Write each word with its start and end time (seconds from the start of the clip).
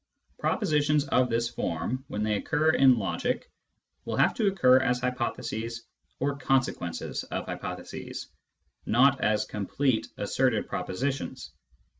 Propositions 0.39 1.07
of 1.09 1.29
this 1.29 1.47
form, 1.47 2.03
when 2.07 2.23
they 2.23 2.33
occur 2.35 2.71
in 2.71 2.97
logic, 2.97 3.51
will 4.03 4.15
have 4.15 4.33
to 4.33 4.47
occur 4.47 4.79
as 4.79 4.99
hypotheses 4.99 5.85
or 6.19 6.37
consequences 6.39 7.23
of 7.25 7.45
hypotheses, 7.45 8.27
not 8.87 9.21
as 9.23 9.45
complete 9.45 10.07
asserted 10.17 10.67
pro 10.67 10.83
positions. 10.83 11.51